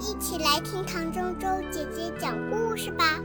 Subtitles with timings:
[0.00, 3.20] 一起来听唐周周姐姐讲故事吧。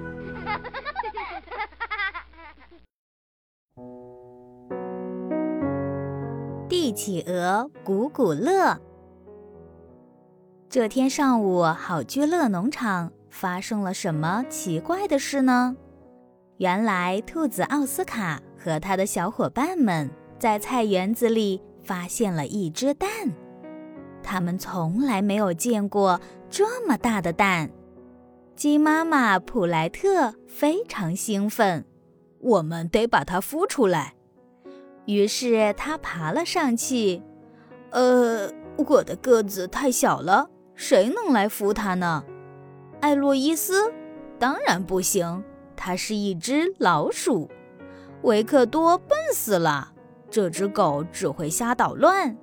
[6.69, 8.79] 帝企鹅古古乐。
[10.69, 15.75] 这天上午，好居乐农场发生了什么奇怪的事呢？
[16.57, 23.09] 原来，兔子奥斯卡和他的小伙伴们在菜园子里发现了一只蛋。
[24.21, 27.71] 他们从来没有见过这么大的蛋。
[28.55, 31.85] 鸡妈妈普莱特非常兴奋，
[32.39, 34.15] 我们得把它孵出来。
[35.05, 37.21] 于是他爬了上去。
[37.91, 42.23] 呃，我的个子太小了，谁能来孵它呢？
[42.99, 43.91] 艾洛伊斯，
[44.37, 45.43] 当然不行，
[45.75, 47.49] 它是一只老鼠。
[48.23, 49.93] 维克多笨死了，
[50.29, 52.37] 这只狗只会瞎捣乱。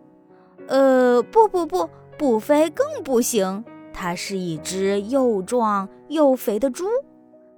[0.66, 3.64] 呃，不不不，布菲更不行，
[3.98, 6.84] 它是一只又壮又肥的猪，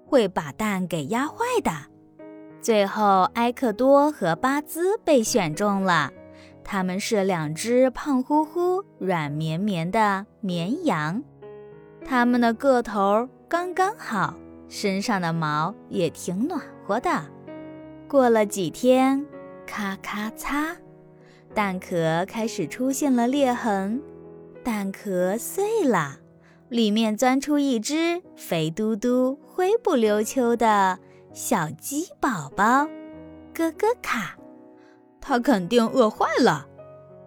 [0.07, 1.73] 会把蛋给压坏的。
[2.63, 6.13] 最后，埃克多和巴兹被选中了，
[6.63, 11.25] 他们是两只胖乎乎、软绵绵的绵羊，
[12.05, 14.35] 它们的个头刚刚好，
[14.69, 17.11] 身上的毛也挺暖和的。
[18.07, 19.27] 过了几天，
[19.67, 20.77] 咔咔嚓。
[21.53, 24.01] 蛋壳开始出现了裂痕，
[24.63, 26.21] 蛋壳碎了，
[26.69, 30.99] 里面钻出一只肥嘟嘟、灰不溜秋的
[31.33, 32.87] 小鸡宝宝，
[33.55, 34.37] 咯咯卡！
[35.21, 36.67] 它肯定饿坏了，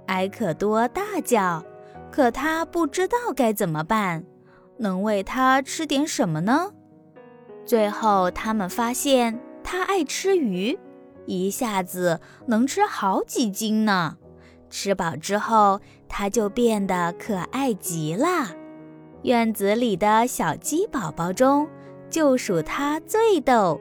[0.08, 1.64] 埃克多大叫。
[2.12, 4.26] 可他不知道该怎么办，
[4.78, 6.72] 能喂它吃点什么呢？
[7.66, 10.78] 最后，他们发现它爱吃鱼。
[11.26, 14.18] 一下子能吃好几斤呢！
[14.70, 18.56] 吃饱之后，它就变得可爱极了。
[19.24, 21.68] 院子里的小鸡宝宝中，
[22.10, 23.80] 就属它最逗，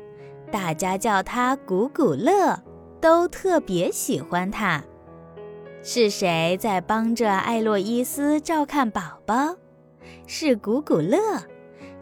[0.52, 2.62] 大家叫它古古乐，
[3.00, 4.82] 都特别喜欢它。
[5.82, 9.56] 是谁在帮着艾洛伊斯照看宝宝？
[10.26, 11.18] 是古古乐。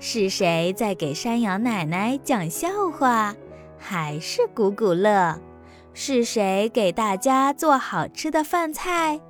[0.01, 3.35] 是谁在给山羊奶奶讲笑话？
[3.77, 5.41] 还是古古乐，
[5.93, 9.21] 是谁给大家做好吃的饭菜？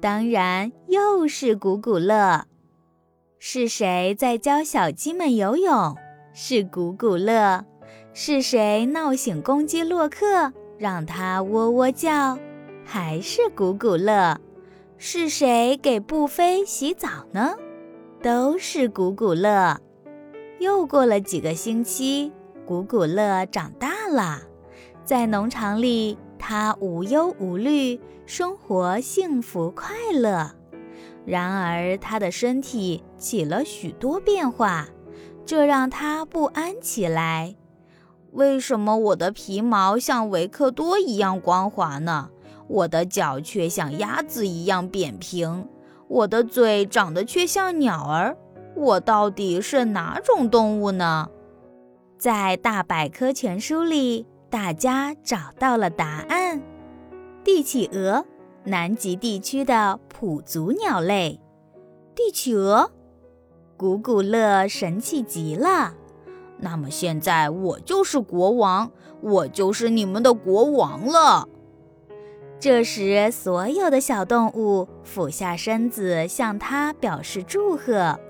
[0.00, 2.44] 当然又是古古乐。
[3.44, 5.96] 是谁在教小鸡们游泳？
[6.32, 7.66] 是古古乐。
[8.14, 12.38] 是谁闹醒公鸡洛克，让它喔喔叫？
[12.84, 14.40] 还是古古乐。
[14.96, 17.56] 是谁给布菲洗澡呢？
[18.22, 19.76] 都是古古乐。
[20.60, 22.30] 又过了几个星期。
[22.64, 24.42] 古古乐长大了，
[25.04, 30.52] 在农场里，他无忧无虑，生活幸福快乐。
[31.24, 34.88] 然而，他的身体起了许多变化，
[35.46, 37.54] 这让他不安起来。
[38.32, 42.30] 为什么我的皮毛像维克多一样光滑呢？
[42.68, 45.68] 我的脚却像鸭子一样扁平，
[46.08, 48.36] 我的嘴长得却像鸟儿。
[48.74, 51.28] 我到底是哪种动物呢？
[52.16, 56.62] 在大百科全书里，大家找到了答案：
[57.44, 58.24] 帝企鹅，
[58.64, 61.40] 南极地区的普足鸟类。
[62.14, 62.90] 帝企鹅，
[63.76, 65.94] 古古乐神气极了。
[66.58, 71.48] 那么现在我就是国王，我就是你们的国王了。
[72.60, 78.20] 这时，所有的小动物俯下身子向他表示祝贺：“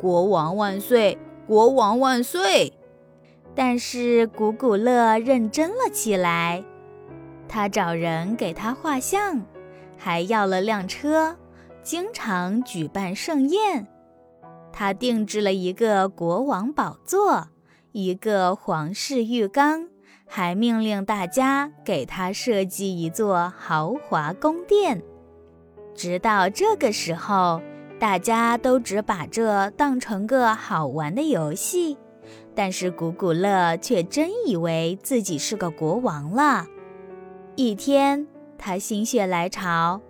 [0.00, 1.18] 国王万岁！
[1.46, 2.72] 国王万岁！”
[3.54, 6.64] 但是古古乐认真了起来，
[7.46, 9.42] 他找人给他画像，
[10.04, 11.34] 还要了辆车，
[11.82, 13.86] 经常举办盛宴。
[14.70, 17.48] 他定制了一个国王宝座，
[17.92, 19.88] 一个皇室浴缸，
[20.26, 25.02] 还命令大家给他设计一座豪华宫殿。
[25.94, 27.62] 直到这个时候，
[27.98, 31.96] 大家都只把这当成个好玩的游戏。
[32.54, 36.66] 但是古古乐却真以为自己是个国王了。
[37.56, 38.28] 一天，
[38.66, 40.00] 他心血来潮，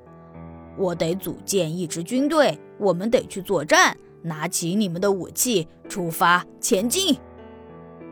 [0.78, 3.96] 我得组建一支军队，我们得去作战。
[4.22, 7.18] 拿起你们的武器，出发前进。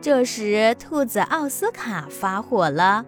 [0.00, 3.06] 这时，兔子奥斯卡发火了：“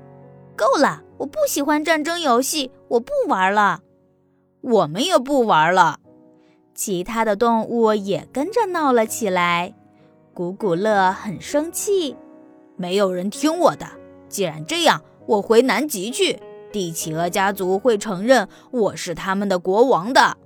[0.54, 1.02] 够了！
[1.18, 3.80] 我不喜欢战争游戏，我不玩了。
[4.60, 5.98] 我们也不玩了。”
[6.72, 9.74] 其他的动物也跟着闹了起来。
[10.32, 12.16] 古古乐很生气，
[12.76, 13.84] 没有人听我的。
[14.28, 16.40] 既然这样，我回南极去。
[16.74, 20.36] 帝企鹅家族会承认我是他们的国王的。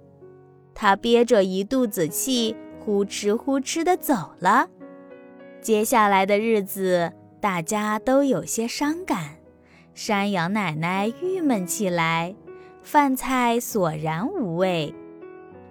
[0.75, 4.69] 他憋着一肚子气，呼哧呼哧地走了。
[5.63, 9.37] 接下来的日子，大家都有些伤感。
[9.95, 12.37] 山羊奶奶郁闷起来，
[12.83, 14.95] 饭菜索然无味。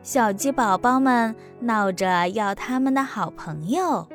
[0.02, 4.08] 小鸡宝宝们闹着要他们的好朋友。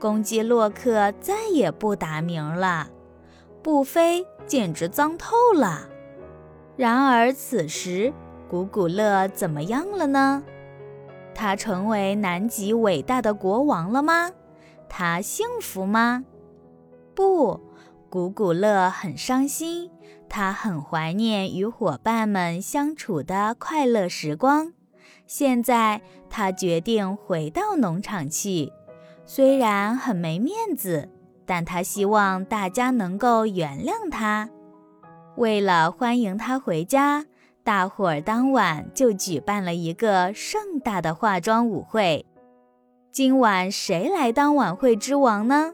[0.00, 2.88] 公鸡洛克再也不打名了。
[3.64, 5.88] 布菲简直脏透了。
[6.76, 8.12] 然而此时，
[8.46, 10.44] 古古乐怎么样了呢？
[11.34, 14.30] 他成为南极伟大的国王了吗？
[14.86, 16.26] 他幸福吗？
[17.14, 17.58] 不，
[18.10, 19.90] 古古乐很伤心。
[20.28, 24.74] 他很怀念与伙伴们相处的快乐时光。
[25.26, 28.70] 现在，他决定回到农场去。
[29.24, 31.08] 虽然很没面子，
[31.46, 34.48] 但他希望大家能够原谅他。
[35.36, 37.26] 为了欢迎他回家，
[37.62, 42.24] 大伙儿当晚就举办了一个盛大的化妆舞会。
[43.10, 45.72] 今晚谁来当晚会之王呢？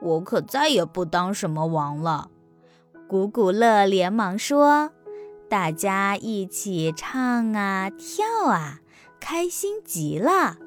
[0.00, 2.30] 我可再也不当什么王了。
[3.08, 4.92] 古古乐连忙说
[5.48, 8.80] ：“大家一起唱啊，跳啊，
[9.18, 10.58] 开心极了。”